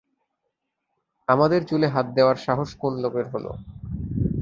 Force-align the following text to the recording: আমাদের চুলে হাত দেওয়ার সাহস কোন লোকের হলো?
আমাদের 1.27 1.61
চুলে 1.63 1.87
হাত 1.87 2.07
দেওয়ার 2.15 2.37
সাহস 2.37 2.69
কোন 2.75 2.93
লোকের 3.03 3.25
হলো? 3.33 3.51